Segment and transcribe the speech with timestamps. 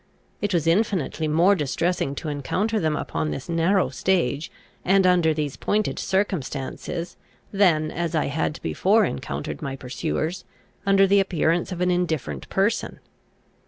[0.41, 4.51] It was infinitely more distressing to encounter them upon this narrow stage,
[4.83, 7.17] and under these pointed circumstances,
[7.51, 10.43] than, as I had before encountered my pursuers,
[10.87, 12.99] under the appearance of an indifferent person.